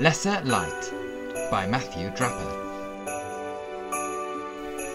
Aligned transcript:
Lesser 0.00 0.40
Light 0.46 0.92
by 1.50 1.66
Matthew 1.66 2.08
Draper. 2.16 2.56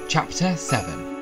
Chapter 0.10 0.56
7 0.58 1.14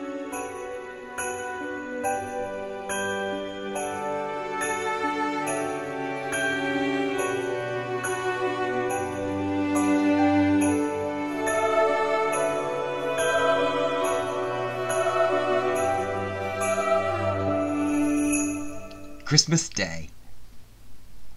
Christmas 19.25 19.67
Day. 19.67 20.07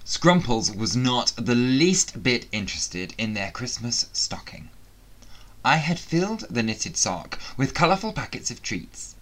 Scrumples 0.08 0.70
was 0.70 0.94
not 0.94 1.32
the 1.36 1.56
least 1.56 2.22
bit 2.22 2.46
interested 2.52 3.12
in 3.18 3.34
their 3.34 3.50
Christmas 3.50 4.06
stocking. 4.12 4.70
I 5.64 5.78
had 5.78 5.98
filled 5.98 6.44
the 6.48 6.62
knitted 6.62 6.96
sock 6.96 7.40
with 7.56 7.74
colourful 7.74 8.12
packets 8.12 8.48
of 8.52 8.62
treats, 8.62 9.16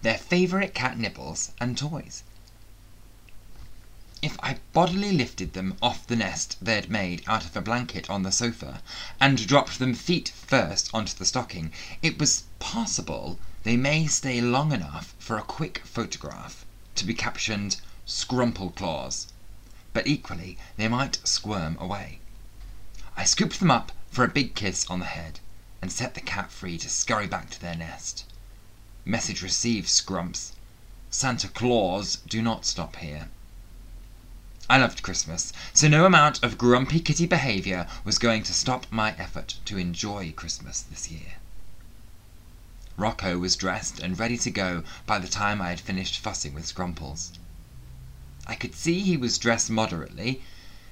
their 0.00 0.16
favourite 0.16 0.72
cat 0.72 0.96
nibbles 0.98 1.50
and 1.60 1.76
toys. 1.76 2.22
If 4.22 4.38
I 4.42 4.60
bodily 4.72 5.12
lifted 5.12 5.52
them 5.52 5.76
off 5.82 6.06
the 6.06 6.16
nest 6.16 6.56
they'd 6.62 6.88
made 6.88 7.22
out 7.26 7.44
of 7.44 7.54
a 7.54 7.60
blanket 7.60 8.08
on 8.08 8.22
the 8.22 8.32
sofa, 8.32 8.82
and 9.20 9.46
dropped 9.46 9.78
them 9.78 9.92
feet 9.92 10.30
first 10.30 10.88
onto 10.94 11.12
the 11.14 11.26
stocking, 11.26 11.72
it 12.00 12.18
was 12.18 12.44
possible 12.58 13.38
they 13.64 13.76
may 13.76 14.06
stay 14.06 14.40
long 14.40 14.72
enough 14.72 15.14
for 15.18 15.36
a 15.36 15.42
quick 15.42 15.82
photograph 15.84 16.64
to 16.94 17.04
be 17.04 17.12
captioned 17.12 17.82
Scrumple 18.06 18.74
Claws, 18.74 19.26
but 19.92 20.06
equally 20.06 20.56
they 20.76 20.88
might 20.88 21.18
squirm 21.26 21.76
away. 21.78 22.18
I 23.16 23.24
scooped 23.24 23.60
them 23.60 23.70
up 23.70 23.92
for 24.10 24.24
a 24.24 24.28
big 24.28 24.54
kiss 24.54 24.86
on 24.86 25.00
the 25.00 25.06
head, 25.06 25.40
and 25.82 25.92
set 25.92 26.14
the 26.14 26.20
cat 26.20 26.50
free 26.50 26.78
to 26.78 26.88
scurry 26.88 27.26
back 27.26 27.50
to 27.50 27.60
their 27.60 27.74
nest. 27.74 28.24
Message 29.04 29.42
received, 29.42 29.88
Scrumps. 29.88 30.52
Santa 31.10 31.48
Claus 31.48 32.16
do 32.26 32.40
not 32.40 32.64
stop 32.64 32.96
here. 32.96 33.28
I 34.70 34.78
loved 34.78 35.02
Christmas, 35.02 35.52
so 35.74 35.88
no 35.88 36.06
amount 36.06 36.42
of 36.42 36.56
grumpy 36.56 37.00
kitty 37.00 37.26
behaviour 37.26 37.86
was 38.04 38.18
going 38.18 38.44
to 38.44 38.54
stop 38.54 38.86
my 38.90 39.14
effort 39.18 39.58
to 39.66 39.76
enjoy 39.76 40.32
Christmas 40.32 40.80
this 40.80 41.10
year. 41.10 41.34
Rocco 42.96 43.38
was 43.38 43.56
dressed 43.56 43.98
and 43.98 44.18
ready 44.18 44.38
to 44.38 44.50
go 44.50 44.84
by 45.04 45.18
the 45.18 45.28
time 45.28 45.60
I 45.60 45.70
had 45.70 45.80
finished 45.80 46.20
fussing 46.20 46.54
with 46.54 46.66
Scrumples. 46.66 47.32
I 48.44 48.56
could 48.56 48.74
see 48.74 48.98
he 49.02 49.16
was 49.16 49.38
dressed 49.38 49.70
moderately, 49.70 50.42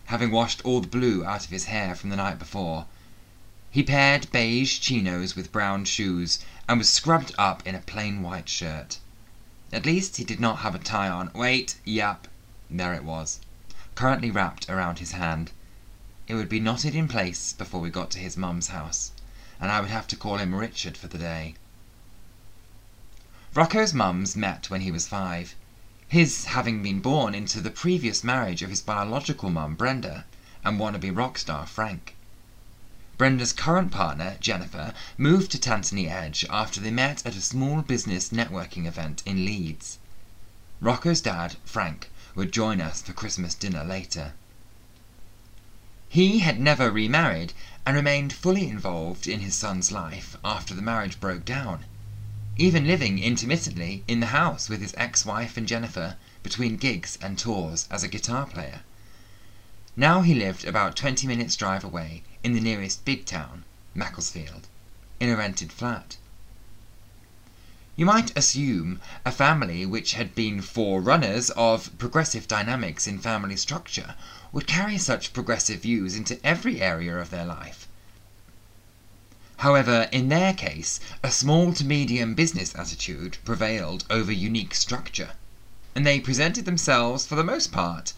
having 0.05 0.31
washed 0.31 0.61
all 0.65 0.81
the 0.81 0.87
blue 0.87 1.25
out 1.25 1.45
of 1.45 1.51
his 1.51 1.65
hair 1.65 1.97
from 1.97 2.11
the 2.11 2.15
night 2.15 2.39
before. 2.39 2.87
He 3.73 3.83
paired 3.83 4.31
beige 4.31 4.79
chinos 4.79 5.35
with 5.35 5.51
brown 5.51 5.85
shoes, 5.85 6.39
and 6.69 6.79
was 6.79 6.89
scrubbed 6.89 7.35
up 7.37 7.67
in 7.67 7.75
a 7.75 7.81
plain 7.81 8.23
white 8.23 8.49
shirt. 8.49 8.99
At 9.73 9.85
least 9.85 10.17
he 10.19 10.23
did 10.23 10.39
not 10.39 10.61
have 10.61 10.77
a 10.77 10.79
tie 10.79 11.09
on. 11.09 11.33
Wait, 11.35 11.75
yep, 11.85 12.29
there 12.71 12.95
it 12.95 13.03
was, 13.03 13.41
currently 13.97 14.31
wrapped 14.31 14.71
around 14.71 15.01
his 15.01 15.11
hand. 15.11 15.51
It 16.29 16.35
would 16.37 16.49
be 16.49 16.61
knotted 16.61 16.95
in 16.95 17.09
place 17.09 17.53
before 17.53 17.81
we 17.81 17.91
got 17.91 18.13
to 18.13 18.21
his 18.21 18.37
mum's 18.37 18.69
house, 18.69 19.11
and 19.61 19.73
I 19.73 19.81
would 19.81 19.91
have 19.91 20.07
to 20.07 20.17
call 20.17 20.37
him 20.37 20.55
Richard 20.55 20.97
for 20.97 21.09
the 21.09 21.19
day. 21.19 21.57
Rocco's 23.55 23.93
mums 23.93 24.37
met 24.37 24.71
when 24.71 24.83
he 24.83 24.93
was 24.93 25.09
five 25.09 25.57
his 26.11 26.47
having 26.47 26.83
been 26.83 26.99
born 26.99 27.37
into 27.37 27.61
the 27.61 27.71
previous 27.71 28.25
marriage 28.25 28.63
of 28.63 28.71
his 28.71 28.81
biological 28.83 29.49
mum, 29.49 29.77
Brenda, 29.77 30.25
and 30.65 30.77
wannabe 30.77 31.17
rock 31.17 31.39
star, 31.39 31.65
Frank. 31.65 32.17
Brenda's 33.17 33.53
current 33.53 33.93
partner, 33.93 34.37
Jennifer, 34.41 34.93
moved 35.17 35.53
to 35.53 35.59
Tantony 35.59 36.09
Edge 36.11 36.45
after 36.51 36.81
they 36.81 36.91
met 36.91 37.25
at 37.25 37.37
a 37.37 37.41
small 37.41 37.81
business 37.83 38.31
networking 38.31 38.87
event 38.87 39.23
in 39.25 39.45
Leeds. 39.45 39.99
Rocco's 40.81 41.21
dad, 41.21 41.55
Frank, 41.65 42.11
would 42.35 42.53
join 42.53 42.81
us 42.81 43.01
for 43.01 43.13
Christmas 43.13 43.55
dinner 43.55 43.85
later. 43.85 44.33
He 46.09 46.41
had 46.41 46.59
never 46.59 46.91
remarried 46.91 47.53
and 47.87 47.95
remained 47.95 48.33
fully 48.33 48.69
involved 48.69 49.29
in 49.29 49.39
his 49.39 49.55
son's 49.55 49.93
life 49.93 50.37
after 50.45 50.75
the 50.75 50.83
marriage 50.83 51.21
broke 51.21 51.45
down 51.45 51.85
even 52.61 52.87
living 52.87 53.19
intermittently 53.19 54.05
in 54.07 54.21
the 54.21 54.27
house 54.37 54.69
with 54.69 54.83
his 54.83 54.93
ex-wife 54.99 55.57
and 55.57 55.67
Jennifer 55.67 56.17
between 56.43 56.77
gigs 56.77 57.17
and 57.23 57.39
tours 57.39 57.89
as 57.91 58.03
a 58.03 58.09
guitar 58.09 58.45
player. 58.45 58.81
Now 59.97 60.21
he 60.21 60.35
lived 60.35 60.67
about 60.67 60.95
20 60.95 61.27
minutes 61.27 61.57
drive 61.57 61.85
away 61.85 62.23
in 62.45 62.53
the 62.53 62.61
nearest 62.61 63.07
big 63.07 63.25
town, 63.25 63.65
Macclesfield, 63.95 64.69
in 65.19 65.31
a 65.31 65.37
rented 65.39 65.73
flat. 65.73 66.19
You 67.97 68.05
might 68.05 68.37
assume 68.37 69.01
a 69.25 69.33
family 69.33 69.87
which 69.87 70.13
had 70.13 70.35
been 70.35 70.61
forerunners 70.61 71.49
of 71.57 71.97
progressive 71.97 72.47
dynamics 72.47 73.07
in 73.07 73.21
family 73.21 73.57
structure 73.57 74.17
would 74.53 74.67
carry 74.67 74.99
such 74.99 75.33
progressive 75.33 75.81
views 75.81 76.15
into 76.15 76.39
every 76.45 76.83
area 76.83 77.17
of 77.17 77.31
their 77.31 77.47
life, 77.47 77.89
However, 79.61 80.09
in 80.11 80.31
their 80.31 80.55
case, 80.55 81.01
a 81.23 81.31
small 81.31 81.75
to 81.75 81.85
medium 81.85 82.33
business 82.35 82.75
attitude 82.75 83.37
prevailed 83.45 84.07
over 84.09 84.33
unique 84.33 84.75
structure, 84.75 85.33
and 85.95 86.07
they 86.07 86.19
presented 86.19 86.65
themselves 86.65 87.27
for 87.27 87.35
the 87.35 87.45
most 87.45 87.71
part 87.71 88.15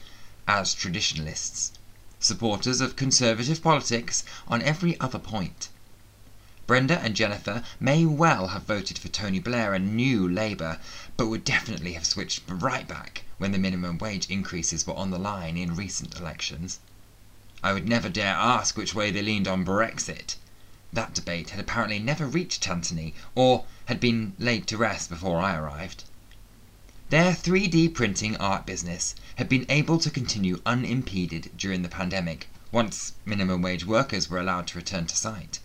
as 0.46 0.72
traditionalists, 0.72 1.72
supporters 2.20 2.80
of 2.80 2.94
conservative 2.94 3.60
politics 3.60 4.22
on 4.46 4.62
every 4.62 5.00
other 5.00 5.18
point. 5.18 5.68
Brenda 6.68 7.00
and 7.00 7.16
Jennifer 7.16 7.64
may 7.80 8.06
well 8.06 8.54
have 8.54 8.62
voted 8.62 8.96
for 8.96 9.08
Tony 9.08 9.40
Blair 9.40 9.74
and 9.74 9.96
New 9.96 10.28
Labour, 10.28 10.78
but 11.16 11.26
would 11.26 11.42
definitely 11.44 11.94
have 11.94 12.06
switched 12.06 12.44
right 12.46 12.86
back 12.86 13.24
when 13.38 13.50
the 13.50 13.58
minimum 13.58 13.98
wage 13.98 14.30
increases 14.30 14.86
were 14.86 14.94
on 14.94 15.10
the 15.10 15.18
line 15.18 15.56
in 15.56 15.74
recent 15.74 16.16
elections. 16.16 16.78
I 17.64 17.72
would 17.72 17.88
never 17.88 18.08
dare 18.08 18.36
ask 18.36 18.76
which 18.76 18.94
way 18.94 19.10
they 19.10 19.22
leaned 19.22 19.48
on 19.48 19.64
Brexit, 19.64 20.36
that 20.94 21.14
debate 21.14 21.48
had 21.48 21.58
apparently 21.58 21.98
never 21.98 22.26
reached 22.26 22.62
Tantony, 22.62 23.14
or 23.34 23.64
had 23.86 23.98
been 23.98 24.34
laid 24.38 24.66
to 24.66 24.76
rest 24.76 25.08
before 25.08 25.40
I 25.40 25.56
arrived. 25.56 26.04
Their 27.08 27.32
3D 27.32 27.94
printing 27.94 28.36
art 28.36 28.66
business 28.66 29.14
had 29.36 29.48
been 29.48 29.64
able 29.70 29.98
to 29.98 30.10
continue 30.10 30.60
unimpeded 30.66 31.50
during 31.56 31.80
the 31.80 31.88
pandemic, 31.88 32.50
once 32.70 33.14
minimum 33.24 33.62
wage 33.62 33.86
workers 33.86 34.28
were 34.28 34.38
allowed 34.38 34.66
to 34.66 34.76
return 34.76 35.06
to 35.06 35.16
site. 35.16 35.60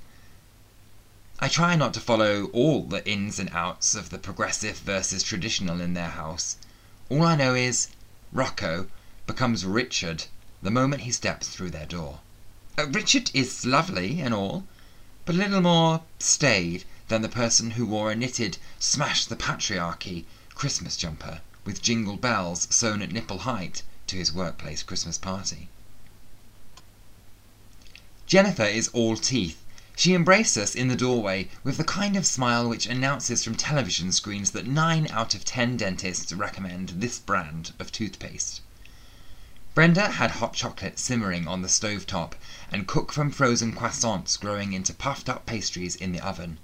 I 1.40 1.50
try 1.50 1.76
not 1.76 1.94
to 1.96 2.00
follow 2.00 2.46
all 2.54 2.84
the 2.84 3.06
ins 3.06 3.38
and 3.38 3.50
outs 3.50 3.96
of 3.96 4.12
the 4.12 4.20
progressive 4.20 4.78
versus 4.80 5.24
traditional 5.24 5.82
in 5.82 5.94
their 5.94 6.12
house. 6.12 6.56
All 7.10 7.24
I 7.24 7.36
know 7.36 7.54
is 7.54 7.90
Rocco 8.32 8.88
becomes 9.26 9.66
Richard 9.66 10.24
the 10.62 10.72
moment 10.72 11.02
he 11.02 11.12
steps 11.12 11.50
through 11.50 11.72
their 11.72 11.86
door. 11.86 12.22
Uh, 12.78 12.88
Richard 12.88 13.30
is 13.34 13.66
lovely 13.66 14.22
and 14.22 14.34
all, 14.34 14.66
but 15.28 15.36
a 15.36 15.40
little 15.40 15.60
more 15.60 16.04
staid 16.20 16.86
than 17.10 17.22
the 17.22 17.28
person 17.28 17.72
who 17.72 17.86
wore 17.86 18.10
a 18.10 18.16
knitted 18.16 18.58
"Smash 18.80 19.26
the 19.26 19.36
Patriarchy" 19.36 20.24
Christmas 20.56 20.96
jumper 20.96 21.42
with 21.66 21.82
jingle 21.82 22.16
bells 22.16 22.66
sewn 22.72 23.02
at 23.02 23.12
nipple 23.12 23.40
height 23.40 23.84
to 24.08 24.16
his 24.16 24.32
workplace 24.32 24.84
Christmas 24.84 25.18
party. 25.18 25.68
Jennifer 28.26 28.64
is 28.64 28.88
all 28.94 29.18
teeth. 29.18 29.62
She 29.98 30.14
embraced 30.14 30.56
us 30.58 30.74
in 30.74 30.88
the 30.88 30.96
doorway 30.96 31.50
with 31.62 31.76
the 31.76 31.84
kind 31.84 32.16
of 32.16 32.26
smile 32.26 32.70
which 32.70 32.88
announces 32.88 33.44
from 33.44 33.56
television 33.56 34.14
screens 34.14 34.52
that 34.52 34.66
nine 34.66 35.10
out 35.12 35.36
of 35.36 35.44
ten 35.44 35.76
dentists 35.76 36.32
recommend 36.32 37.02
this 37.02 37.20
brand 37.20 37.74
of 37.80 37.92
toothpaste. 37.92 38.62
Brenda 39.78 40.10
had 40.14 40.32
hot 40.32 40.56
chocolate 40.56 40.98
simmering 40.98 41.48
on 41.48 41.62
the 41.62 41.70
stove 41.70 42.08
top, 42.08 42.34
and 42.72 42.88
cook 42.88 43.12
from 43.14 43.30
frozen 43.30 43.74
croissants 43.74 44.36
growing 44.36 44.74
into 44.74 44.92
puffed 44.92 45.30
up 45.30 45.46
pastries 45.46 45.96
in 45.96 46.14
the 46.14 46.20
oven. 46.20 46.58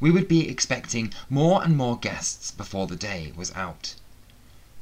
We 0.00 0.10
would 0.10 0.28
be 0.28 0.46
expecting 0.46 1.14
more 1.30 1.64
and 1.64 1.74
more 1.78 1.98
guests 1.98 2.50
before 2.50 2.88
the 2.88 2.94
day 2.94 3.32
was 3.34 3.52
out. 3.52 3.94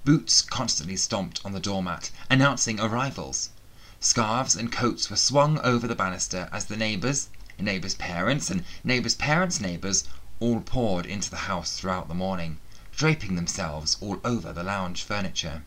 Boots 0.04 0.42
constantly 0.42 0.96
stomped 0.96 1.40
on 1.44 1.52
the 1.52 1.60
doormat, 1.60 2.10
announcing 2.28 2.80
arrivals. 2.80 3.50
Scarves 4.00 4.56
and 4.56 4.72
coats 4.72 5.08
were 5.08 5.14
swung 5.14 5.60
over 5.60 5.86
the 5.86 5.94
banister 5.94 6.48
as 6.50 6.64
the 6.64 6.76
neighbours, 6.76 7.28
neighbours' 7.56 7.94
parents, 7.94 8.50
and 8.50 8.64
neighbours' 8.82 9.14
parents' 9.14 9.60
neighbours 9.60 10.02
all 10.40 10.60
poured 10.60 11.06
into 11.06 11.30
the 11.30 11.46
house 11.46 11.76
throughout 11.76 12.08
the 12.08 12.14
morning, 12.14 12.58
draping 12.96 13.36
themselves 13.36 13.96
all 14.00 14.18
over 14.24 14.52
the 14.52 14.64
lounge 14.64 15.04
furniture. 15.04 15.62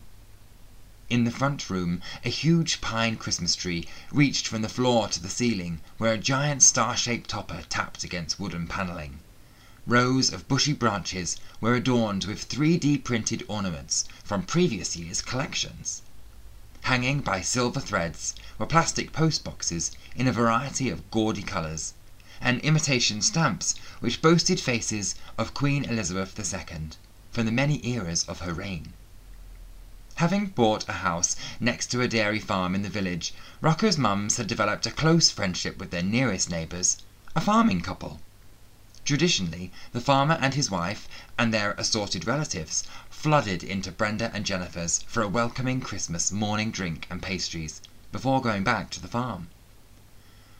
In 1.10 1.24
the 1.24 1.30
front 1.30 1.70
room 1.70 2.02
a 2.22 2.28
huge 2.28 2.82
pine 2.82 3.16
Christmas 3.16 3.56
tree 3.56 3.88
reached 4.12 4.46
from 4.46 4.60
the 4.60 4.68
floor 4.68 5.08
to 5.08 5.18
the 5.18 5.30
ceiling, 5.30 5.80
where 5.96 6.12
a 6.12 6.18
giant 6.18 6.62
star 6.62 6.98
shaped 6.98 7.30
topper 7.30 7.64
tapped 7.70 8.04
against 8.04 8.38
wooden 8.38 8.66
panelling. 8.66 9.20
Rows 9.86 10.30
of 10.30 10.46
bushy 10.48 10.74
branches 10.74 11.38
were 11.62 11.74
adorned 11.74 12.26
with 12.26 12.46
3D 12.50 13.04
printed 13.04 13.42
ornaments 13.48 14.04
from 14.22 14.42
previous 14.42 14.96
year's 14.96 15.22
collections. 15.22 16.02
hanging 16.82 17.20
by 17.22 17.40
silver 17.40 17.80
threads, 17.80 18.34
were 18.58 18.66
plastic 18.66 19.10
post 19.10 19.42
boxes 19.44 19.92
in 20.14 20.28
a 20.28 20.30
variety 20.32 20.90
of 20.90 21.10
gaudy 21.10 21.42
colours, 21.42 21.94
and 22.38 22.60
imitation 22.60 23.22
stamps 23.22 23.74
which 24.00 24.20
boasted 24.20 24.60
faces 24.60 25.14
of 25.38 25.54
Queen 25.54 25.86
Elizabeth 25.86 26.38
II 26.38 26.90
from 27.32 27.46
the 27.46 27.50
many 27.50 27.80
eras 27.88 28.24
of 28.24 28.40
her 28.40 28.52
reign. 28.52 28.92
Having 30.18 30.46
bought 30.46 30.84
a 30.88 30.94
house 30.94 31.36
next 31.60 31.92
to 31.92 32.00
a 32.00 32.08
dairy 32.08 32.40
farm 32.40 32.74
in 32.74 32.82
the 32.82 32.88
village, 32.88 33.32
Rocco's 33.60 33.96
mums 33.96 34.36
had 34.36 34.48
developed 34.48 34.84
a 34.84 34.90
close 34.90 35.30
friendship 35.30 35.78
with 35.78 35.92
their 35.92 36.02
nearest 36.02 36.50
neighbours, 36.50 36.96
a 37.36 37.40
farming 37.40 37.82
couple. 37.82 38.20
Traditionally, 39.04 39.70
the 39.92 40.00
farmer 40.00 40.36
and 40.40 40.54
his 40.54 40.72
wife 40.72 41.06
and 41.38 41.54
their 41.54 41.70
assorted 41.78 42.26
relatives 42.26 42.82
flooded 43.08 43.62
into 43.62 43.92
Brenda 43.92 44.32
and 44.34 44.44
Jennifer's 44.44 45.04
for 45.06 45.22
a 45.22 45.28
welcoming 45.28 45.80
Christmas 45.80 46.32
morning 46.32 46.72
drink 46.72 47.06
and 47.08 47.22
pastries 47.22 47.80
before 48.10 48.42
going 48.42 48.64
back 48.64 48.90
to 48.90 49.00
the 49.00 49.06
farm. 49.06 49.46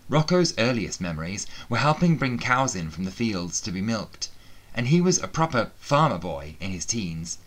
Rocco's 0.09 0.55
earliest 0.57 1.01
memories 1.01 1.49
were 1.69 1.79
helping 1.79 2.17
bring 2.17 2.39
cows 2.39 2.77
in 2.77 2.93
from 2.93 3.03
the 3.03 3.11
fields 3.11 3.61
to 3.63 3.73
be 3.73 3.81
milked, 3.81 4.29
and 4.73 4.87
he 4.87 5.01
was 5.01 5.19
a 5.19 5.27
proper 5.27 5.73
farmer 5.81 6.19
boy 6.19 6.55
in 6.61 6.71
his 6.71 6.87
teens, 6.87 7.39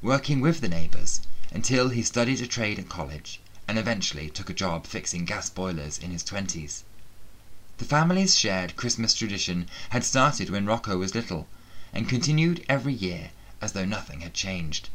working 0.00 0.40
with 0.40 0.62
the 0.62 0.68
neighbours 0.70 1.20
until 1.50 1.88
he 1.88 2.02
studied 2.02 2.42
a 2.42 2.46
trade 2.46 2.78
at 2.78 2.90
college 2.90 3.40
and 3.66 3.78
eventually 3.78 4.28
took 4.28 4.50
a 4.50 4.52
job 4.52 4.86
fixing 4.86 5.24
gas 5.24 5.48
boilers 5.48 5.96
in 5.96 6.10
his 6.10 6.22
twenties. 6.22 6.84
The 7.78 7.86
family's 7.86 8.36
shared 8.36 8.76
Christmas 8.76 9.14
tradition 9.14 9.66
had 9.88 10.04
started 10.04 10.50
when 10.50 10.66
Rocco 10.66 10.98
was 10.98 11.14
little 11.14 11.48
and 11.90 12.06
continued 12.06 12.66
every 12.68 12.92
year 12.92 13.30
as 13.62 13.72
though 13.72 13.86
nothing 13.86 14.20
had 14.20 14.34
changed. 14.34 14.90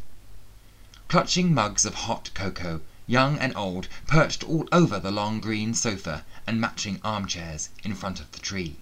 Clutching 1.08 1.56
mugs 1.56 1.86
of 1.86 1.96
hot 1.96 2.30
cocoa, 2.36 2.82
young 3.08 3.40
and 3.40 3.56
old 3.58 3.88
perched 4.06 4.44
all 4.44 4.68
over 4.72 5.00
the 5.00 5.10
long 5.12 5.40
green 5.40 5.74
sofa 5.74 6.24
and 6.46 6.62
matching 6.62 7.02
armchairs 7.04 7.70
in 7.84 7.96
front 7.96 8.20
of 8.20 8.32
the 8.32 8.38
tree. 8.40 8.76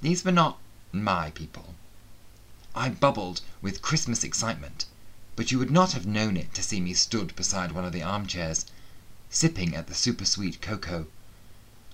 These 0.00 0.24
were 0.24 0.32
not 0.32 0.58
my 0.90 1.30
people. 1.30 1.76
I 2.74 2.88
bubbled 2.88 3.40
with 3.62 3.82
Christmas 3.82 4.24
excitement 4.24 4.86
but 5.38 5.52
you 5.52 5.58
would 5.60 5.70
not 5.70 5.92
have 5.92 6.04
known 6.04 6.36
it 6.36 6.52
to 6.52 6.64
see 6.64 6.80
me 6.80 6.92
stood 6.92 7.36
beside 7.36 7.70
one 7.70 7.84
of 7.84 7.92
the 7.92 8.02
armchairs, 8.02 8.66
sipping 9.30 9.72
at 9.72 9.86
the 9.86 9.94
super 9.94 10.24
sweet 10.24 10.60
cocoa. 10.60 11.06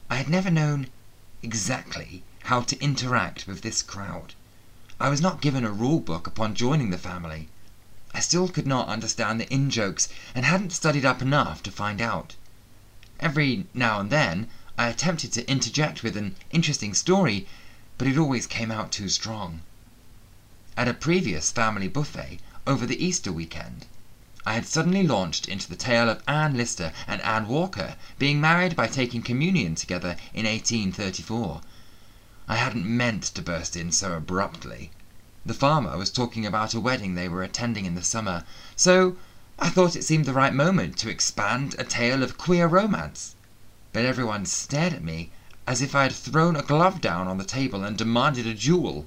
I 0.09 0.17
had 0.17 0.31
never 0.31 0.51
known 0.51 0.87
exactly 1.43 2.23
how 2.45 2.63
to 2.63 2.83
interact 2.83 3.47
with 3.47 3.61
this 3.61 3.83
crowd. 3.83 4.33
I 4.99 5.11
was 5.11 5.21
not 5.21 5.43
given 5.43 5.63
a 5.63 5.71
rule 5.71 6.01
book 6.01 6.27
upon 6.27 6.55
joining 6.55 6.89
the 6.89 6.97
family. 6.97 7.51
I 8.15 8.21
still 8.21 8.49
could 8.49 8.67
not 8.67 8.89
understand 8.89 9.39
the 9.39 9.53
in 9.53 9.69
jokes 9.69 10.09
and 10.35 10.47
hadn't 10.47 10.73
studied 10.73 11.05
up 11.05 11.21
enough 11.21 11.63
to 11.65 11.71
find 11.71 12.01
out. 12.01 12.37
Every 13.21 13.67
now 13.75 14.01
and 14.01 14.09
then 14.09 14.49
I 14.79 14.89
attempted 14.89 15.33
to 15.35 15.51
interject 15.51 16.03
with 16.03 16.17
an 16.17 16.35
interesting 16.51 16.95
story, 16.95 17.47
but 17.99 18.09
it 18.09 18.17
always 18.17 18.47
came 18.47 18.71
out 18.71 18.91
too 18.91 19.11
strong. 19.11 19.61
At 20.79 20.89
a 20.89 20.95
previous 20.95 21.53
family 21.53 21.89
buffet 21.89 22.41
over 22.67 22.87
the 22.87 23.05
Easter 23.05 23.31
weekend. 23.31 23.85
I 24.47 24.55
had 24.55 24.67
suddenly 24.67 25.03
launched 25.03 25.49
into 25.49 25.69
the 25.69 25.77
tale 25.77 26.09
of 26.09 26.23
Anne 26.27 26.57
Lister 26.57 26.93
and 27.07 27.21
Anne 27.21 27.47
Walker 27.47 27.97
being 28.19 28.41
married 28.41 28.75
by 28.75 28.87
taking 28.87 29.23
communion 29.23 29.75
together 29.75 30.17
in 30.33 30.47
1834. 30.47 31.61
I 32.49 32.57
hadn't 32.57 32.87
meant 32.87 33.23
to 33.25 33.43
burst 33.43 33.77
in 33.77 33.93
so 33.93 34.15
abruptly. 34.15 34.91
The 35.45 35.53
farmer 35.53 35.99
was 35.99 36.11
talking 36.11 36.47
about 36.47 36.73
a 36.73 36.81
wedding 36.81 37.15
they 37.15 37.29
were 37.29 37.43
attending 37.43 37.85
in 37.85 37.95
the 37.95 38.03
summer, 38.03 38.45
so 38.77 39.17
I 39.59 39.69
thought 39.69 39.95
it 39.95 40.05
seemed 40.05 40.25
the 40.25 40.33
right 40.33 40.55
moment 40.55 40.97
to 40.99 41.11
expand 41.11 41.75
a 41.79 41.85
tale 41.85 42.23
of 42.23 42.39
queer 42.39 42.67
romance. 42.67 43.35
But 43.93 44.07
everyone 44.07 44.47
stared 44.47 44.95
at 44.95 45.05
me 45.05 45.31
as 45.67 45.83
if 45.83 45.95
I 45.95 46.05
had 46.05 46.13
thrown 46.13 46.57
a 46.57 46.63
glove 46.63 47.03
down 47.03 47.29
on 47.29 47.37
the 47.37 47.45
table 47.45 47.85
and 47.85 47.97
demanded 47.97 48.47
a 48.47 48.55
duel. 48.55 49.07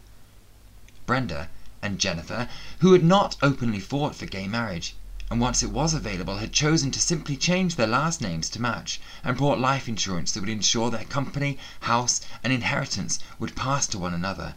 Brenda 1.07 1.49
and 1.87 1.99
Jennifer, 1.99 2.49
who 2.79 2.91
had 2.91 3.01
not 3.01 3.37
openly 3.41 3.79
fought 3.79 4.13
for 4.13 4.25
gay 4.25 4.45
marriage, 4.45 4.93
and 5.31 5.39
once 5.39 5.63
it 5.63 5.71
was 5.71 5.93
available 5.93 6.35
had 6.35 6.51
chosen 6.51 6.91
to 6.91 6.99
simply 6.99 7.37
change 7.37 7.77
their 7.77 7.87
last 7.87 8.19
names 8.19 8.49
to 8.49 8.61
match, 8.61 8.99
and 9.23 9.37
bought 9.37 9.57
life 9.57 9.87
insurance 9.87 10.33
that 10.33 10.41
would 10.41 10.49
ensure 10.49 10.91
their 10.91 11.05
company, 11.05 11.57
house, 11.79 12.19
and 12.43 12.51
inheritance 12.51 13.19
would 13.39 13.55
pass 13.55 13.87
to 13.87 13.97
one 13.97 14.13
another, 14.13 14.55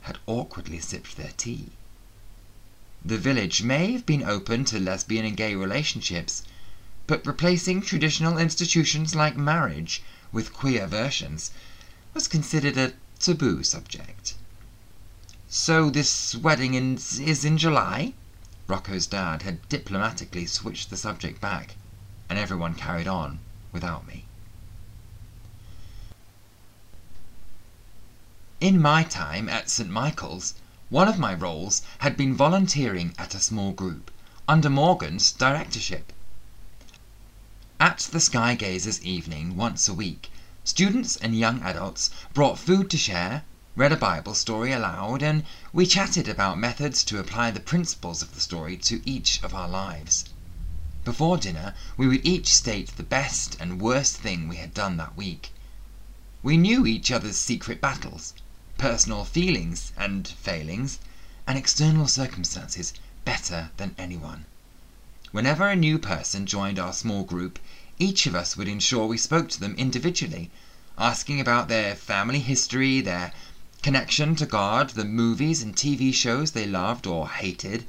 had 0.00 0.16
awkwardly 0.24 0.80
sipped 0.80 1.18
their 1.18 1.32
tea. 1.36 1.68
The 3.04 3.18
village 3.18 3.62
may 3.62 3.92
have 3.92 4.06
been 4.06 4.22
open 4.22 4.64
to 4.64 4.80
lesbian 4.80 5.26
and 5.26 5.36
gay 5.36 5.54
relationships, 5.54 6.44
but 7.06 7.26
replacing 7.26 7.82
traditional 7.82 8.38
institutions 8.38 9.14
like 9.14 9.36
marriage 9.36 10.02
with 10.32 10.54
queer 10.54 10.86
versions 10.86 11.50
was 12.14 12.26
considered 12.26 12.78
a 12.78 12.94
taboo 13.18 13.62
subject. 13.62 14.32
So 15.56 15.88
this 15.88 16.34
wedding 16.34 16.74
is 16.74 17.44
in 17.44 17.58
July? 17.58 18.14
Rocco's 18.66 19.06
dad 19.06 19.42
had 19.42 19.68
diplomatically 19.68 20.46
switched 20.46 20.90
the 20.90 20.96
subject 20.96 21.40
back, 21.40 21.76
and 22.28 22.36
everyone 22.40 22.74
carried 22.74 23.06
on 23.06 23.38
without 23.70 24.04
me. 24.04 24.24
In 28.60 28.82
my 28.82 29.04
time 29.04 29.48
at 29.48 29.70
St. 29.70 29.88
Michael's, 29.88 30.54
one 30.90 31.06
of 31.06 31.20
my 31.20 31.32
roles 31.34 31.82
had 31.98 32.16
been 32.16 32.34
volunteering 32.34 33.14
at 33.16 33.36
a 33.36 33.38
small 33.38 33.70
group, 33.70 34.10
under 34.48 34.68
Morgan's 34.68 35.30
directorship. 35.30 36.12
At 37.78 37.98
the 38.10 38.18
Sky 38.18 38.56
Gazers 38.56 39.00
evening 39.02 39.54
once 39.54 39.88
a 39.88 39.94
week, 39.94 40.32
students 40.64 41.14
and 41.14 41.38
young 41.38 41.62
adults 41.62 42.10
brought 42.32 42.58
food 42.58 42.90
to 42.90 42.96
share 42.96 43.44
read 43.76 43.90
a 43.90 43.96
Bible 43.96 44.34
story 44.34 44.70
aloud, 44.70 45.20
and 45.20 45.42
we 45.72 45.84
chatted 45.84 46.28
about 46.28 46.56
methods 46.56 47.02
to 47.02 47.18
apply 47.18 47.50
the 47.50 47.58
principles 47.58 48.22
of 48.22 48.32
the 48.32 48.40
story 48.40 48.76
to 48.76 49.02
each 49.04 49.42
of 49.42 49.52
our 49.52 49.68
lives. 49.68 50.26
Before 51.04 51.36
dinner, 51.38 51.74
we 51.96 52.06
would 52.06 52.24
each 52.24 52.46
state 52.54 52.96
the 52.96 53.02
best 53.02 53.56
and 53.58 53.80
worst 53.80 54.16
thing 54.18 54.46
we 54.46 54.56
had 54.56 54.74
done 54.74 54.96
that 54.98 55.16
week. 55.16 55.52
We 56.40 56.56
knew 56.56 56.86
each 56.86 57.10
other's 57.10 57.36
secret 57.36 57.80
battles, 57.80 58.32
personal 58.78 59.24
feelings 59.24 59.90
and 59.96 60.28
failings, 60.28 61.00
and 61.44 61.58
external 61.58 62.06
circumstances 62.06 62.94
better 63.24 63.70
than 63.76 63.96
anyone. 63.98 64.44
Whenever 65.32 65.68
a 65.68 65.74
new 65.74 65.98
person 65.98 66.46
joined 66.46 66.78
our 66.78 66.92
small 66.92 67.24
group, 67.24 67.58
each 67.98 68.26
of 68.26 68.36
us 68.36 68.56
would 68.56 68.68
ensure 68.68 69.08
we 69.08 69.18
spoke 69.18 69.48
to 69.48 69.58
them 69.58 69.74
individually, 69.74 70.52
asking 70.96 71.40
about 71.40 71.66
their 71.66 71.96
family 71.96 72.38
history, 72.38 73.00
their 73.00 73.32
connection 73.84 74.34
to 74.34 74.46
God, 74.46 74.88
the 74.88 75.04
movies 75.04 75.62
and 75.62 75.76
TV 75.76 76.10
shows 76.14 76.52
they 76.52 76.64
loved 76.66 77.06
or 77.06 77.28
hated, 77.28 77.84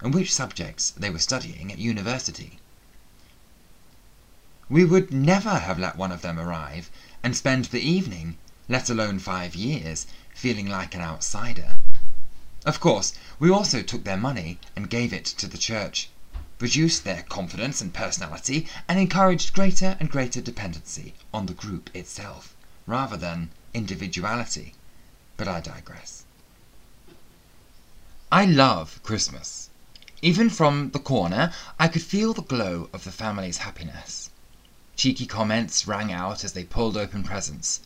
and 0.00 0.14
which 0.14 0.32
subjects 0.32 0.94
they 0.96 1.10
were 1.10 1.18
studying 1.18 1.70
at 1.70 1.76
university. 1.76 2.58
We 4.70 4.86
would 4.86 5.12
never 5.12 5.58
have 5.58 5.78
let 5.78 5.98
one 5.98 6.10
of 6.10 6.22
them 6.22 6.38
arrive 6.38 6.90
and 7.22 7.36
spend 7.36 7.66
the 7.66 7.82
evening, 7.82 8.38
let 8.66 8.88
alone 8.88 9.18
five 9.18 9.54
years, 9.54 10.06
feeling 10.34 10.70
like 10.70 10.94
an 10.94 11.02
outsider. 11.02 11.80
Of 12.64 12.80
course, 12.80 13.12
we 13.38 13.50
also 13.50 13.82
took 13.82 14.04
their 14.04 14.16
money 14.16 14.58
and 14.74 14.88
gave 14.88 15.12
it 15.12 15.26
to 15.26 15.46
the 15.46 15.58
church, 15.58 16.08
reduced 16.60 17.04
their 17.04 17.24
confidence 17.24 17.82
and 17.82 17.92
personality, 17.92 18.66
and 18.88 18.98
encouraged 18.98 19.52
greater 19.52 19.98
and 20.00 20.10
greater 20.10 20.40
dependency 20.40 21.12
on 21.34 21.44
the 21.44 21.52
group 21.52 21.90
itself, 21.94 22.56
rather 22.86 23.18
than 23.18 23.50
individuality. 23.74 24.72
But 25.36 25.48
I 25.48 25.60
digress. 25.60 26.24
I 28.32 28.44
love 28.44 29.00
Christmas. 29.02 29.70
Even 30.22 30.48
from 30.48 30.90
the 30.90 30.98
corner, 30.98 31.52
I 31.78 31.88
could 31.88 32.02
feel 32.02 32.32
the 32.32 32.42
glow 32.42 32.88
of 32.92 33.04
the 33.04 33.12
family's 33.12 33.58
happiness. 33.58 34.30
Cheeky 34.96 35.26
comments 35.26 35.86
rang 35.86 36.10
out 36.10 36.42
as 36.42 36.52
they 36.52 36.64
pulled 36.64 36.96
open 36.96 37.22
presents. 37.22 37.80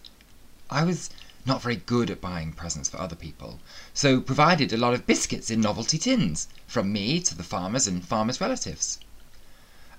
I 0.71 0.85
was 0.85 1.11
not 1.45 1.61
very 1.61 1.77
good 1.77 2.09
at 2.09 2.21
buying 2.21 2.53
presents 2.53 2.89
for 2.89 3.01
other 3.01 3.17
people, 3.17 3.59
so 3.93 4.21
provided 4.21 4.73
a 4.73 4.77
lot 4.77 4.95
of 4.95 5.07
biscuits 5.07 5.51
in 5.51 5.61
novelty 5.61 5.99
tins, 5.99 6.47
from 6.69 6.93
me 6.93 7.21
to 7.21 7.35
the 7.35 7.43
farmers 7.43 7.89
and 7.89 8.07
farmers' 8.07 8.41
relatives. 8.41 8.99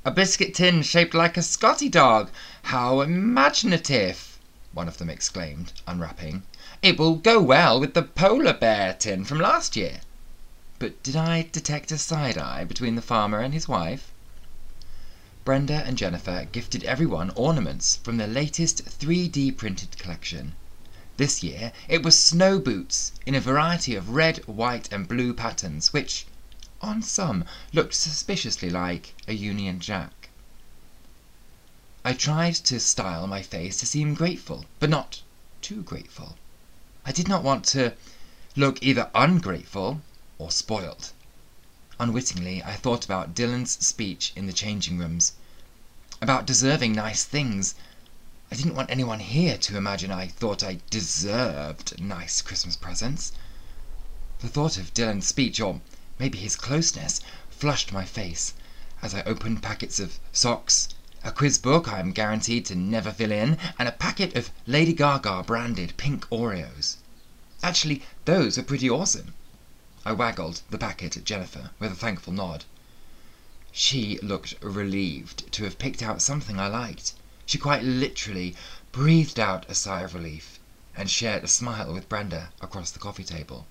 A 0.06 0.12
biscuit 0.12 0.56
tin 0.56 0.84
shaped 0.84 1.14
like 1.14 1.36
a 1.36 1.44
Scotty 1.44 1.90
dog! 1.90 2.30
How 2.64 3.02
imaginative! 3.02 4.31
One 4.74 4.88
of 4.88 4.98
them 4.98 5.10
exclaimed, 5.10 5.74
unwrapping. 5.86 6.44
It 6.82 6.98
will 6.98 7.16
go 7.16 7.42
well 7.42 7.80
with 7.80 7.94
the 7.94 8.04
polar 8.04 8.54
bear 8.54 8.94
tin 8.94 9.26
from 9.26 9.40
last 9.40 9.76
year. 9.76 10.02
But 10.80 11.04
did 11.04 11.16
I 11.16 11.50
detect 11.52 11.92
a 11.92 11.98
side 11.98 12.38
eye 12.38 12.64
between 12.64 12.96
the 12.96 13.02
farmer 13.02 13.40
and 13.40 13.54
his 13.54 13.68
wife? 13.68 14.12
Brenda 15.44 15.84
and 15.86 15.98
Jennifer 15.98 16.48
gifted 16.52 16.84
everyone 16.84 17.32
ornaments 17.32 17.98
from 17.98 18.18
their 18.18 18.28
latest 18.28 18.86
3D 18.86 19.58
printed 19.58 19.98
collection. 19.98 20.54
This 21.18 21.44
year 21.44 21.74
it 21.90 22.04
was 22.04 22.18
snow 22.18 22.58
boots 22.58 23.12
in 23.26 23.36
a 23.36 23.42
variety 23.42 23.96
of 23.96 24.12
red, 24.12 24.38
white, 24.48 24.88
and 24.94 25.08
blue 25.08 25.34
patterns, 25.34 25.92
which, 25.92 26.26
on 26.80 27.02
some, 27.02 27.44
looked 27.74 27.94
suspiciously 27.94 28.70
like 28.70 29.16
a 29.28 29.34
Union 29.34 29.80
Jack. 29.80 30.21
I 32.04 32.14
tried 32.14 32.56
to 32.56 32.80
style 32.80 33.28
my 33.28 33.44
face 33.44 33.78
to 33.78 33.86
seem 33.86 34.16
grateful, 34.16 34.66
but 34.80 34.90
not 34.90 35.22
too 35.62 35.84
grateful. 35.84 36.36
I 37.06 37.12
did 37.12 37.28
not 37.28 37.44
want 37.44 37.64
to 37.66 37.94
look 38.56 38.82
either 38.82 39.12
ungrateful 39.14 40.02
or 40.40 40.50
spoiled. 40.50 41.12
Unwittingly, 42.00 42.64
I 42.64 42.76
thought 42.76 43.06
about 43.06 43.36
Dylan's 43.36 43.74
speech 43.86 44.34
in 44.36 44.48
the 44.48 44.52
changing 44.52 44.98
rooms, 44.98 45.34
about 46.20 46.48
deserving 46.48 46.94
nice 46.94 47.24
things. 47.24 47.76
I 48.52 48.56
didn't 48.56 48.74
want 48.74 48.90
anyone 48.90 49.20
here 49.20 49.60
to 49.60 49.78
imagine 49.78 50.10
I 50.10 50.26
thought 50.26 50.64
I 50.64 50.80
deserved 50.90 52.02
nice 52.02 52.42
Christmas 52.42 52.76
presents. 52.76 53.32
The 54.40 54.50
thought 54.50 54.76
of 54.78 54.92
Dylan's 54.96 55.28
speech, 55.28 55.60
or 55.62 55.82
maybe 56.18 56.40
his 56.40 56.56
closeness, 56.56 57.22
flushed 57.52 57.92
my 57.92 58.06
face 58.06 58.56
as 59.04 59.14
I 59.14 59.22
opened 59.22 59.62
packets 59.62 60.00
of 60.00 60.18
socks, 60.32 60.90
a 61.24 61.32
quiz 61.32 61.60
book 61.60 61.88
I 61.88 62.00
am 62.00 62.14
guaranteed 62.14 62.66
to 62.66 62.76
never 62.76 63.12
fill 63.12 63.32
in, 63.32 63.60
and 63.78 63.88
a 63.88 63.92
packet 63.92 64.36
of 64.36 64.50
Lady 64.66 64.92
Gaga 64.92 65.44
branded 65.44 65.96
pink 65.96 66.28
Oreos. 66.32 66.98
Actually, 67.62 68.02
those 68.26 68.58
are 68.58 68.64
pretty 68.64 68.90
awesome. 68.90 69.36
I 70.04 70.14
waggled 70.14 70.64
the 70.72 70.80
packet 70.80 71.16
at 71.16 71.24
Jennifer 71.24 71.70
with 71.78 71.92
a 71.92 71.96
thankful 71.96 72.34
nod. 72.34 72.66
She 73.72 74.18
looked 74.24 74.56
relieved 74.62 75.52
to 75.52 75.64
have 75.64 75.78
picked 75.78 76.02
out 76.02 76.24
something 76.24 76.60
I 76.60 76.66
liked. 76.66 77.14
She 77.46 77.60
quite 77.60 77.84
literally 77.84 78.56
breathed 78.92 79.40
out 79.40 79.70
a 79.70 79.76
sigh 79.76 80.02
of 80.02 80.16
relief 80.16 80.58
and 80.98 81.08
shared 81.08 81.44
a 81.44 81.48
smile 81.48 81.94
with 81.94 82.10
Brenda 82.10 82.52
across 82.62 82.90
the 82.90 82.98
coffee 82.98 83.24
table. 83.24 83.68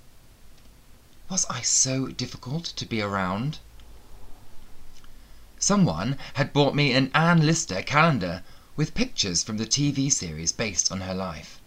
Was 1.29 1.47
I 1.51 1.63
so 1.63 2.07
difficult 2.07 2.67
to 2.67 2.87
be 2.87 3.03
around? 3.03 3.59
Someone 5.63 6.17
had 6.37 6.55
bought 6.55 6.75
me 6.75 6.95
an 6.95 7.11
Anne 7.15 7.45
Lister 7.45 7.83
calendar 7.83 8.43
with 8.77 8.95
pictures 8.95 9.43
from 9.43 9.59
the 9.59 9.67
TV 9.67 10.11
series 10.11 10.53
based 10.53 10.91
on 10.91 11.03
her 11.03 11.13
life. 11.13 11.61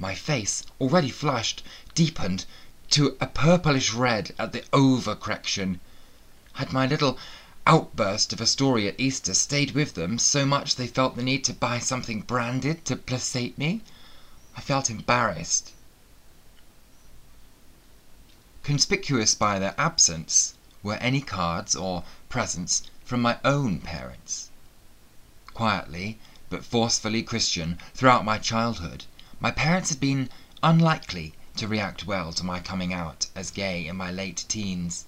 My 0.00 0.16
face, 0.16 0.64
already 0.80 1.10
flushed, 1.10 1.62
deepened 1.94 2.44
to 2.90 3.16
a 3.20 3.28
purplish 3.28 3.92
red 3.92 4.34
at 4.36 4.50
the 4.52 4.62
overcorrection. 4.72 5.78
Had 6.54 6.72
my 6.72 6.86
little 6.88 7.20
outburst 7.68 8.32
of 8.32 8.40
a 8.40 8.48
story 8.48 8.88
at 8.88 8.98
Easter 8.98 9.32
stayed 9.34 9.76
with 9.76 9.94
them 9.94 10.18
so 10.18 10.44
much 10.44 10.74
they 10.74 10.88
felt 10.88 11.14
the 11.14 11.22
need 11.22 11.44
to 11.44 11.52
buy 11.52 11.78
something 11.78 12.22
branded 12.22 12.84
to 12.86 12.96
placate 12.96 13.56
me? 13.56 13.82
I 14.56 14.60
felt 14.60 14.90
embarrassed. 14.90 15.70
Conspicuous 18.64 19.36
by 19.36 19.60
their 19.60 19.76
absence 19.78 20.54
were 20.82 20.96
any 20.96 21.20
cards 21.20 21.76
or 21.76 22.02
presents 22.28 22.82
from 23.10 23.20
my 23.22 23.36
own 23.44 23.80
parents. 23.80 24.50
Quietly, 25.52 26.16
but 26.48 26.64
forcefully 26.64 27.24
Christian 27.24 27.76
throughout 27.92 28.24
my 28.24 28.38
childhood, 28.38 29.04
my 29.40 29.50
parents 29.50 29.88
had 29.90 29.98
been 29.98 30.30
unlikely 30.62 31.34
to 31.56 31.66
react 31.66 32.06
well 32.06 32.32
to 32.32 32.44
my 32.44 32.60
coming 32.60 32.92
out 32.92 33.26
as 33.34 33.50
gay 33.50 33.84
in 33.88 33.96
my 33.96 34.12
late 34.12 34.44
teens. 34.46 35.06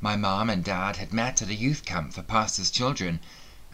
My 0.00 0.16
mom 0.16 0.48
and 0.48 0.64
dad 0.64 0.96
had 0.96 1.12
met 1.12 1.42
at 1.42 1.50
a 1.50 1.54
youth 1.54 1.84
camp 1.84 2.14
for 2.14 2.22
pastors' 2.22 2.70
children 2.70 3.20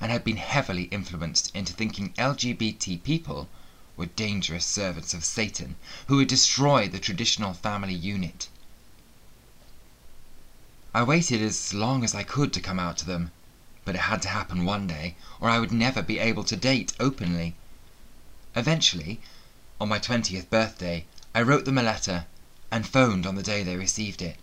and 0.00 0.10
had 0.10 0.24
been 0.24 0.38
heavily 0.38 0.86
influenced 0.90 1.54
into 1.54 1.72
thinking 1.72 2.12
LGBT 2.14 3.00
people 3.04 3.48
were 3.96 4.06
dangerous 4.06 4.66
servants 4.66 5.14
of 5.14 5.24
Satan 5.24 5.76
who 6.08 6.16
would 6.16 6.26
destroy 6.26 6.88
the 6.88 6.98
traditional 6.98 7.54
family 7.54 7.94
unit. 7.94 8.48
I 10.92 11.04
waited 11.04 11.40
as 11.40 11.72
long 11.72 12.02
as 12.02 12.16
I 12.16 12.24
could 12.24 12.52
to 12.54 12.60
come 12.60 12.80
out 12.80 12.98
to 12.98 13.06
them, 13.06 13.30
but 13.90 13.96
it 13.96 14.02
had 14.02 14.22
to 14.22 14.28
happen 14.28 14.64
one 14.64 14.86
day, 14.86 15.16
or 15.40 15.50
I 15.50 15.58
would 15.58 15.72
never 15.72 16.00
be 16.00 16.20
able 16.20 16.44
to 16.44 16.54
date 16.54 16.92
openly. 17.00 17.56
Eventually, 18.54 19.20
on 19.80 19.88
my 19.88 19.98
twentieth 19.98 20.48
birthday, 20.48 21.06
I 21.34 21.42
wrote 21.42 21.64
them 21.64 21.76
a 21.76 21.82
letter 21.82 22.26
and 22.70 22.86
phoned 22.86 23.26
on 23.26 23.34
the 23.34 23.42
day 23.42 23.64
they 23.64 23.74
received 23.74 24.22
it. 24.22 24.36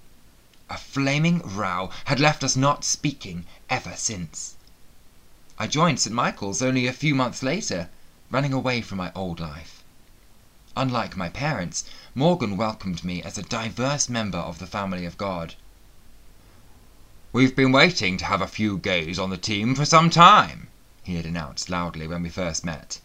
A 0.69 0.77
flaming 0.77 1.39
row 1.45 1.91
had 2.03 2.19
left 2.19 2.43
us 2.43 2.57
not 2.57 2.83
speaking 2.83 3.45
ever 3.69 3.95
since. 3.95 4.57
I 5.57 5.67
joined 5.67 6.01
St. 6.01 6.13
Michael's 6.13 6.61
only 6.61 6.85
a 6.85 6.91
few 6.91 7.15
months 7.15 7.41
later, 7.41 7.87
running 8.29 8.51
away 8.51 8.81
from 8.81 8.97
my 8.97 9.13
old 9.15 9.39
life. 9.39 9.81
Unlike 10.75 11.15
my 11.15 11.29
parents, 11.29 11.85
Morgan 12.13 12.57
welcomed 12.57 13.05
me 13.05 13.23
as 13.23 13.37
a 13.37 13.43
diverse 13.43 14.09
member 14.09 14.39
of 14.39 14.59
the 14.59 14.67
family 14.67 15.05
of 15.05 15.17
God. 15.17 15.55
We've 17.37 17.55
been 17.55 17.71
waiting 17.71 18.17
to 18.17 18.25
have 18.25 18.41
a 18.41 18.47
few 18.47 18.79
gays 18.79 19.19
on 19.19 19.29
the 19.29 19.37
team 19.37 19.75
for 19.75 19.85
some 19.85 20.09
time, 20.09 20.69
he 21.03 21.17
had 21.17 21.25
announced 21.27 21.69
loudly 21.69 22.07
when 22.07 22.23
we 22.23 22.29
first 22.29 22.65
met. 22.65 22.99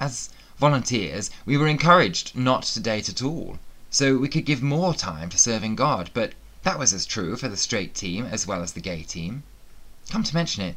As 0.00 0.30
volunteers, 0.56 1.30
we 1.44 1.58
were 1.58 1.68
encouraged 1.68 2.34
not 2.34 2.62
to 2.62 2.80
date 2.80 3.10
at 3.10 3.20
all, 3.20 3.58
so 3.90 4.16
we 4.16 4.30
could 4.30 4.46
give 4.46 4.62
more 4.62 4.94
time 4.94 5.28
to 5.28 5.36
serving 5.36 5.76
God, 5.76 6.08
but 6.14 6.32
that 6.62 6.78
was 6.78 6.94
as 6.94 7.04
true 7.04 7.36
for 7.36 7.46
the 7.46 7.58
straight 7.58 7.94
team 7.94 8.24
as 8.24 8.46
well 8.46 8.62
as 8.62 8.72
the 8.72 8.80
gay 8.80 9.02
team. 9.02 9.42
Come 10.08 10.22
to 10.24 10.34
mention 10.34 10.64
it, 10.64 10.76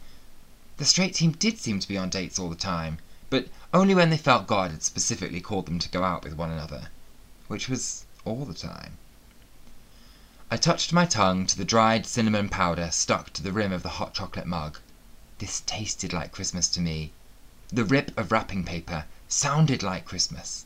the 0.75 0.83
straight 0.83 1.13
team 1.13 1.31
did 1.31 1.57
seem 1.57 1.79
to 1.79 1.87
be 1.87 1.97
on 1.97 2.09
dates 2.09 2.37
all 2.37 2.49
the 2.49 2.57
time, 2.57 2.97
but 3.29 3.47
only 3.73 3.95
when 3.95 4.09
they 4.09 4.17
felt 4.17 4.47
God 4.47 4.71
had 4.71 4.83
specifically 4.83 5.39
called 5.39 5.65
them 5.65 5.79
to 5.79 5.87
go 5.87 6.03
out 6.03 6.25
with 6.25 6.35
one 6.35 6.51
another, 6.51 6.89
which 7.47 7.69
was 7.69 8.03
all 8.25 8.43
the 8.43 8.53
time. 8.53 8.97
I 10.49 10.55
touched 10.55 10.93
my 10.93 11.05
tongue 11.05 11.45
to 11.47 11.57
the 11.57 11.65
dried 11.65 12.05
cinnamon 12.05 12.47
powder 12.47 12.89
stuck 12.89 13.33
to 13.33 13.43
the 13.43 13.51
rim 13.51 13.73
of 13.73 13.83
the 13.83 13.89
hot 13.99 14.13
chocolate 14.13 14.47
mug. 14.47 14.79
This 15.39 15.61
tasted 15.65 16.13
like 16.13 16.31
Christmas 16.31 16.69
to 16.69 16.79
me. 16.79 17.11
The 17.67 17.83
rip 17.83 18.17
of 18.17 18.31
wrapping 18.31 18.63
paper 18.63 19.07
sounded 19.27 19.83
like 19.83 20.05
Christmas. 20.05 20.65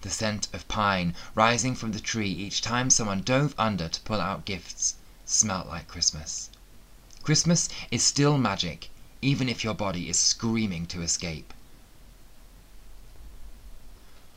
The 0.00 0.10
scent 0.10 0.48
of 0.52 0.66
pine 0.66 1.14
rising 1.36 1.76
from 1.76 1.92
the 1.92 2.00
tree 2.00 2.32
each 2.32 2.60
time 2.60 2.90
someone 2.90 3.22
dove 3.22 3.54
under 3.56 3.88
to 3.88 4.00
pull 4.00 4.20
out 4.20 4.44
gifts 4.44 4.96
smelt 5.24 5.68
like 5.68 5.86
Christmas. 5.86 6.50
Christmas 7.22 7.68
is 7.92 8.02
still 8.02 8.36
magic, 8.36 8.90
even 9.22 9.48
if 9.48 9.62
your 9.62 9.74
body 9.74 10.08
is 10.08 10.18
screaming 10.18 10.86
to 10.86 11.02
escape. 11.02 11.54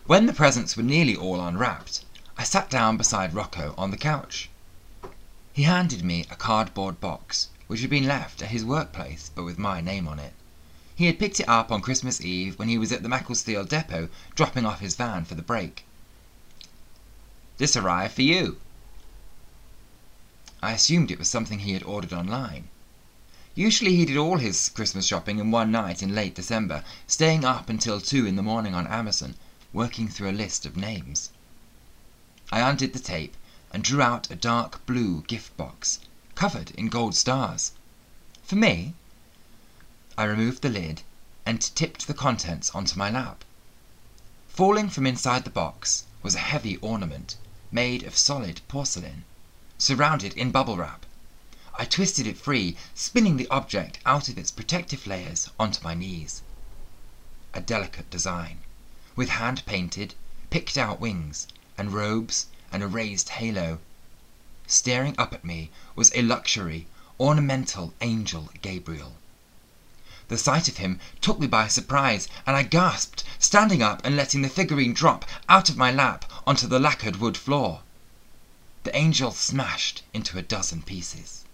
When 0.06 0.28
the 0.28 0.34
presents 0.34 0.78
were 0.78 0.84
nearly 0.84 1.16
all 1.16 1.42
unwrapped, 1.42 2.06
I 2.38 2.44
sat 2.44 2.70
down 2.70 2.98
beside 2.98 3.34
Rocco 3.34 3.74
on 3.76 3.90
the 3.90 3.98
couch. 3.98 4.52
He 5.56 5.64
handed 5.70 6.04
me 6.04 6.26
a 6.32 6.36
cardboard 6.36 7.00
box, 7.00 7.50
which 7.68 7.82
had 7.82 7.90
been 7.92 8.08
left 8.08 8.42
at 8.42 8.50
his 8.50 8.66
workplace, 8.66 9.30
but 9.36 9.44
with 9.44 9.60
my 9.60 9.82
name 9.82 10.08
on 10.08 10.18
it. 10.18 10.34
He 10.96 11.06
had 11.06 11.20
picked 11.20 11.40
it 11.40 11.48
up 11.48 11.72
on 11.72 11.80
Christmas 11.84 12.20
Eve 12.22 12.58
when 12.58 12.70
he 12.70 12.78
was 12.80 12.92
at 12.92 13.04
the 13.04 13.08
Macclesfield 13.08 13.70
depot 13.70 14.10
dropping 14.34 14.66
off 14.66 14.80
his 14.80 14.96
van 14.96 15.26
for 15.26 15.36
the 15.36 15.44
break. 15.44 15.86
This 17.60 17.76
arrived 17.76 18.16
for 18.16 18.24
you. 18.24 18.60
I 20.64 20.72
assumed 20.72 21.12
it 21.12 21.20
was 21.20 21.30
something 21.30 21.60
he 21.60 21.74
had 21.74 21.84
ordered 21.84 22.14
online. 22.14 22.70
Usually 23.54 23.96
he 23.96 24.06
did 24.06 24.18
all 24.18 24.40
his 24.40 24.70
Christmas 24.70 25.06
shopping 25.06 25.38
in 25.38 25.52
one 25.52 25.72
night 25.72 26.02
in 26.02 26.16
late 26.16 26.34
December, 26.34 26.84
staying 27.06 27.46
up 27.46 27.70
until 27.70 28.02
two 28.02 28.26
in 28.26 28.38
the 28.38 28.42
morning 28.42 28.74
on 28.74 28.88
Amazon, 28.88 29.36
working 29.72 30.08
through 30.08 30.32
a 30.32 30.42
list 30.42 30.66
of 30.66 30.76
names. 30.76 31.30
I 32.52 32.68
undid 32.68 32.94
the 32.94 33.00
tape 33.00 33.38
and 33.74 33.84
drew 33.84 34.04
out 34.04 34.30
a 34.30 34.36
dark 34.36 34.86
blue 34.86 35.24
gift 35.24 35.58
box, 35.58 36.00
covered 36.36 36.70
in 36.72 36.90
gold 36.90 37.16
stars. 37.16 37.72
For 38.44 38.56
me? 38.56 38.94
I 40.16 40.26
removed 40.26 40.62
the 40.62 40.70
lid 40.70 41.02
and 41.44 41.60
tipped 41.60 42.06
the 42.06 42.14
contents 42.14 42.70
onto 42.70 42.96
my 43.00 43.10
lap. 43.10 43.44
Falling 44.48 44.92
from 44.92 45.08
inside 45.08 45.44
the 45.44 45.50
box 45.50 46.04
was 46.22 46.36
a 46.36 46.50
heavy 46.54 46.78
ornament 46.78 47.36
made 47.72 48.04
of 48.04 48.16
solid 48.16 48.62
porcelain, 48.68 49.26
surrounded 49.80 50.34
in 50.34 50.52
bubble 50.52 50.78
wrap. 50.78 51.08
I 51.74 51.86
twisted 51.86 52.28
it 52.28 52.38
free, 52.38 52.78
spinning 52.94 53.38
the 53.38 53.50
object 53.50 53.98
out 54.06 54.30
of 54.30 54.38
its 54.38 54.52
protective 54.52 55.08
layers 55.08 55.50
onto 55.60 55.84
my 55.84 55.96
knees. 55.96 56.44
A 57.56 57.62
delicate 57.62 58.12
design, 58.12 58.60
with 59.16 59.30
hand 59.30 59.66
painted, 59.66 60.14
picked 60.52 60.78
out 60.78 61.00
wings 61.00 61.48
and 61.76 61.92
robes 61.92 62.46
and 62.74 62.84
a 62.84 62.88
raised 62.88 63.30
halo. 63.30 63.80
Staring 64.68 65.16
up 65.18 65.32
at 65.32 65.46
me 65.46 65.70
was 65.96 66.12
a 66.16 66.22
luxury, 66.24 66.88
ornamental 67.20 67.94
angel 68.02 68.50
Gabriel. 68.62 69.16
The 70.28 70.38
sight 70.38 70.68
of 70.68 70.78
him 70.78 71.00
took 71.22 71.40
me 71.40 71.48
by 71.48 71.68
surprise, 71.68 72.28
and 72.48 72.56
I 72.56 72.64
gasped, 72.64 73.24
standing 73.38 73.84
up 73.84 74.02
and 74.04 74.16
letting 74.16 74.42
the 74.42 74.50
figurine 74.50 74.94
drop 74.94 75.26
out 75.48 75.70
of 75.70 75.78
my 75.78 75.92
lap 75.92 76.26
onto 76.48 76.66
the 76.66 76.80
lacquered 76.80 77.18
wood 77.18 77.38
floor. 77.38 77.82
The 78.84 78.96
angel 78.96 79.32
smashed 79.32 80.02
into 80.14 80.38
a 80.38 80.42
dozen 80.42 80.82
pieces. 80.82 81.46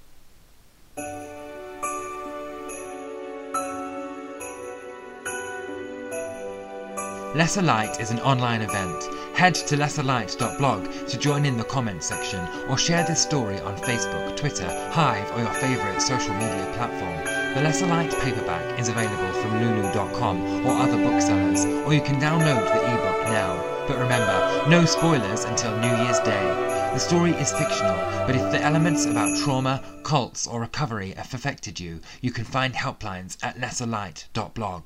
Lesser 7.36 7.62
Light 7.62 8.00
is 8.00 8.10
an 8.10 8.20
online 8.22 8.64
event. 8.64 9.08
Head 9.36 9.54
to 9.54 9.78
lesserlight.blog 9.78 11.08
to 11.08 11.18
join 11.20 11.46
in 11.46 11.58
the 11.58 11.64
comments 11.64 12.08
section 12.08 12.44
or 12.68 12.76
share 12.76 13.06
this 13.06 13.22
story 13.22 13.60
on 13.60 13.78
Facebook, 13.78 14.36
Twitter, 14.36 14.66
Hive, 14.90 15.32
or 15.34 15.42
your 15.42 15.54
favourite 15.54 16.02
social 16.02 16.34
media 16.34 16.68
platform. 16.74 17.54
The 17.54 17.62
Lesser 17.62 17.86
Light 17.86 18.12
paperback 18.22 18.80
is 18.80 18.90
available 18.90 19.32
from 19.42 19.62
lulu.com 19.62 20.66
or 20.66 20.72
other 20.82 20.98
booksellers, 20.98 21.66
or 21.86 21.94
you 21.94 22.02
can 22.02 22.20
download 22.20 22.66
the 22.66 22.82
ebook 22.82 23.24
now. 23.26 23.86
But 23.88 24.00
remember, 24.00 24.68
no 24.68 24.86
spoilers 24.86 25.46
until 25.46 25.78
New 25.78 26.04
Year's 26.04 26.20
Day. 26.22 26.48
The 26.94 27.00
story 27.00 27.34
is 27.34 27.52
fictional, 27.52 27.98
but 28.26 28.36
if 28.36 28.52
the 28.52 28.60
elements 28.60 29.06
about 29.06 29.38
trauma, 29.38 29.84
cults, 30.02 30.48
or 30.48 30.62
recovery 30.62 31.12
have 31.12 31.36
affected 31.36 31.80
you, 31.80 32.00
you 32.22 32.32
can 32.32 32.44
find 32.44 32.74
helplines 32.74 33.38
at 33.44 33.58
lesserlight.blog. 33.58 34.84